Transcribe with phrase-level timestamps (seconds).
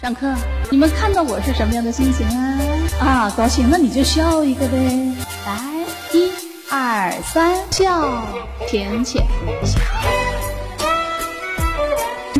[0.00, 0.34] 上课，
[0.70, 2.58] 你们看到我是什么样的心情啊？
[3.00, 4.78] 啊，高兴，那你就笑一个呗。
[5.44, 5.60] 来，
[6.14, 6.32] 一、
[6.70, 8.24] 二、三，笑，
[8.66, 9.22] 浅浅
[9.62, 9.78] 笑。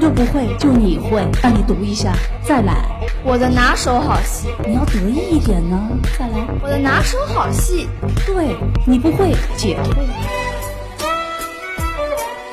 [0.01, 2.77] 就不会，就你会，让你读一下，再来。
[3.25, 5.79] 我的拿手好戏，你要得意一点呢。
[6.19, 7.87] 再来，我的拿手好戏。
[8.25, 8.57] 对，
[8.87, 10.07] 你不会，姐会。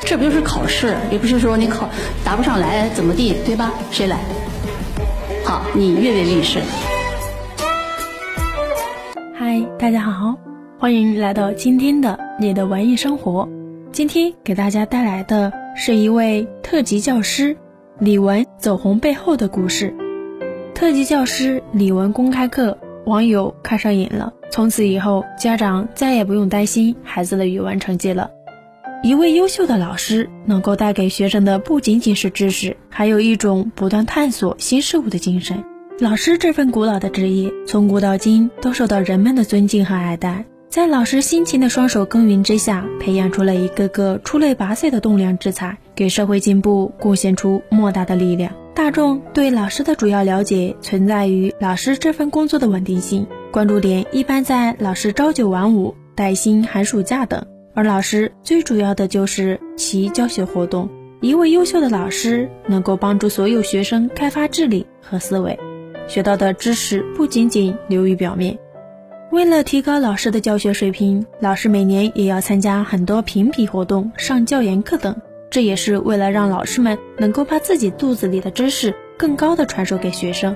[0.02, 1.88] 这不就是考试，也不是说你考
[2.26, 3.72] 答不上来怎么地，对吧？
[3.90, 4.20] 谁来？
[5.48, 6.60] 好，你阅阅历史。
[9.34, 10.36] 嗨，大家好，
[10.78, 13.48] 欢迎来到今天的你的文艺生活。
[13.94, 17.56] 今天给大家带来的是一位特级教师
[17.98, 19.96] 李文走红背后的故事。
[20.76, 28.32] 特级教师李文公开课，网友看上瘾了，从此以后，家长再也不用担心孩子的语文成绩了。
[29.04, 35.64] 一位优秀的老师能够带给学生的不仅仅是知识，还有一种不断探索新事物的精神。
[36.00, 40.46] 老师这份古老的职业，从古到今都受到人们的尊敬和爱戴。
[40.68, 48.52] 在老师辛勤的双手耕耘之下，培养出了一个个出类拔萃的栋梁之才，给社会进步贡献出莫大的力量。
[48.74, 57.46] 大众对老师的主要了解存在于老师这份工作的稳定性，关注点一般在老师朝九晚五、带薪寒暑假等。
[57.78, 60.90] 而老师最主要的就是其教学活动。
[61.22, 65.60] 一位优秀的老师能够帮助所有学生开发智力和思维，
[66.08, 68.58] 学到的知识不仅仅流于表面。
[69.32, 75.16] 为了提高老师的教学水平，老师每年也要参加很多评比活动、上教研课等。
[75.52, 80.56] 这也是为了让老师们能够把自己肚子里的知识更高的传授给学生。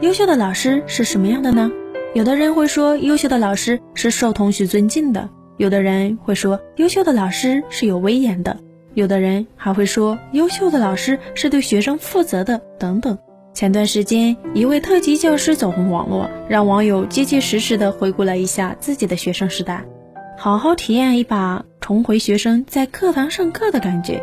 [0.00, 1.70] 优秀的老师是什么样的呢？
[2.12, 5.30] 有的人会说，优秀的老师是受同学尊敬的。
[5.58, 8.56] 有的人会说，优秀的老师是有威严的；
[8.94, 13.16] 有的人还会说，优秀的老师是对学生负责的，等等。
[13.54, 19.82] 前段时间，一位特级教师走红网络，让网友结结实实的回顾了一下自己的学生时代，
[20.36, 24.22] 好好体验一把重回学生在课堂上课的感觉。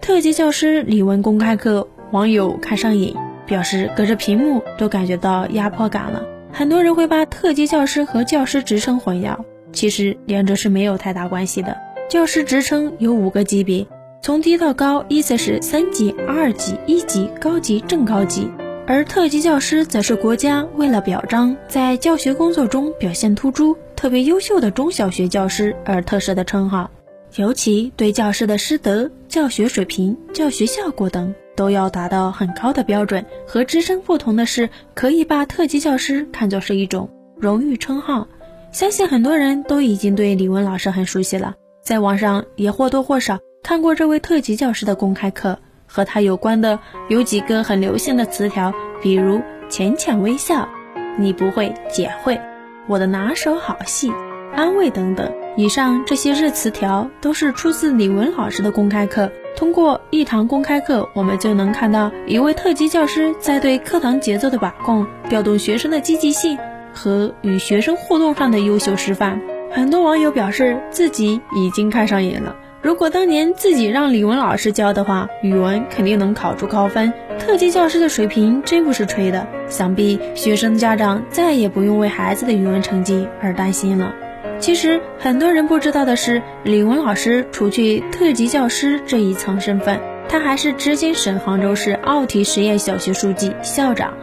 [0.00, 3.16] 特级教师李文公开课，网友看上瘾，
[3.46, 6.24] 表示隔着屏幕都感觉到压迫感了。
[6.52, 9.36] 很多人会把特级教师和教师职称混淆。
[9.76, 11.76] 其实两者是没有太大关系的。
[12.08, 13.86] 教师职称有五个级别，
[14.22, 18.48] 从低到高依次是三级、二级、一级、高级、正高级。
[18.86, 26.90] 而特级教师则是国家为了表彰在教学工作中表现突出、特别优秀的中小学教师而特设的称号，
[27.34, 33.26] 尤其对教师的师德、教学水平、教学效果等都要达到很高的标准。
[33.46, 38.28] 和职称不同的是，可以把特级教师看作是一种荣誉称号。
[38.76, 46.78] 相信很多人都已经对李文老师很熟悉了，在网上也或多或少看过这位特级教师的公开课，和他有关的
[47.08, 50.68] 有几个很流行的词条，比如浅浅微笑、
[51.16, 52.38] 你不会姐会、
[52.86, 54.12] 我的拿手好戏、
[54.54, 55.32] 安慰等等。
[55.56, 59.32] 以上这些热词条都是出自李文老师的公开课。
[59.56, 66.58] 通过一堂公开课，我们就能看到一位特级教师在对课堂节奏的把控，调动学生的积极性。
[66.96, 69.40] 和与学生互动上的优秀示范，
[69.70, 72.56] 很多网友表示自己已经看上瘾了。
[72.82, 77.12] 如果当年自己让李文老师教的话，语文肯定能考出高分。
[77.38, 84.14] 特级教师的水平真不是吹的，想必学生家长再也不用为孩子的语文成绩而担心了。
[84.58, 94.14] 其实很多人不知道的是，李文老师除去特级教师这一层身份，他还是执行省杭州市奥体实验小学书记、校长。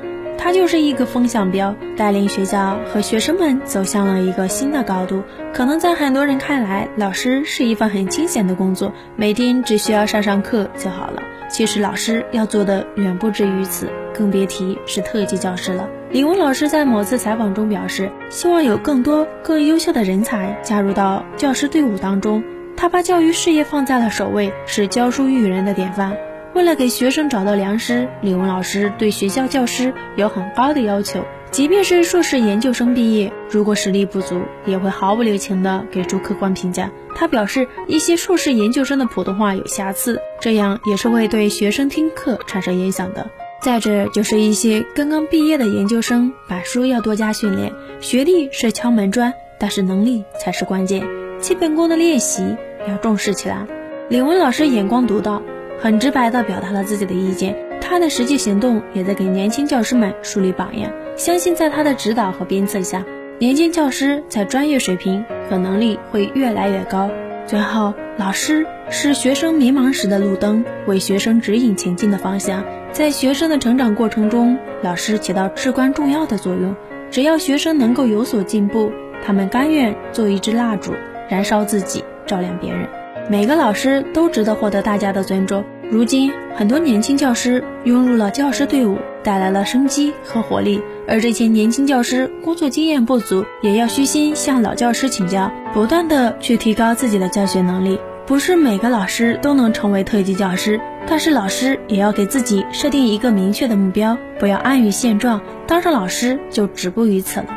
[0.44, 5.24] 他就是一个风向标，带领学校和学生们走向了一个新的高度。
[5.54, 11.24] 可能在很多人看来，老师是一份很清闲的工作，每天只需要上上课就好了。
[11.48, 15.88] 其实老师要做的远不止于此，更别提是特级教师了。
[16.12, 22.44] 李文老师在某次采访中表示，希望有更多更优秀的人才加入到教师队伍当中。
[22.76, 26.14] 他把教育事业放在了首位，是教书育人的典范。
[26.54, 31.24] 为了给学生找到良师，李文老师对学校教师有很高的要求。
[31.50, 36.92] 即便是硕士研究生毕业，如果实力不足，也会毫不留情地给出客观评价。
[37.16, 43.30] 他表示，一些硕士研究生的普通话有瑕疵，这样也是会对学生听课产生影响的。
[43.62, 47.72] 再者，就是一些刚刚毕业的研究生，把书要多加训练。
[48.00, 51.04] 学历是敲门砖，但是能力才是关键。
[51.40, 52.58] 基本功的练习
[52.88, 53.68] 要重视起来。
[54.10, 55.42] 李文老师眼光独到。
[55.84, 60.90] 很直白地表达了自己的意见，他的实际行动也在给年轻教师们树立榜样。
[61.18, 63.04] 相信在他的指导和鞭策下，
[63.38, 67.10] 年轻教师在专业水平和能力会越来越高。
[67.46, 72.64] 最后，老师是学生迷茫时的路灯，为学生指引前进的方向。
[72.94, 76.74] 在学生的成长过程中，老师起到至关重要的作用。
[77.12, 78.90] 只要学生能够有所进步，
[79.22, 80.94] 他们甘愿做一支蜡烛，
[81.28, 82.88] 燃烧自己，照亮别人。
[83.30, 85.64] 每个老师都值得获得大家的尊重。
[85.90, 90.82] 如今，很多年轻教师涌入了教师队伍，带来了生机和活力。
[91.08, 98.00] 而这些年轻教师工作经验不足，也要虚心向老教师请教，不断的去提高自己的教学能力。
[98.26, 105.42] 不是每个老师都能成为特级教师，但是老师也要给自己设定一个明确的目标，不要安于现状。
[105.68, 107.48] 当上老师就止步于此了。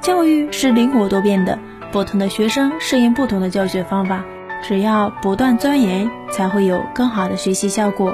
[0.00, 1.58] 教育是灵活多变的，
[1.92, 4.24] 不同的学生适应不同的教学方法，
[4.66, 8.12] 只要不断钻研，才会有更好的学习效果。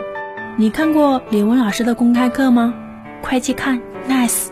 [0.56, 2.74] 你看过李文老师的公开课吗？
[3.22, 4.51] 快去看！Nice。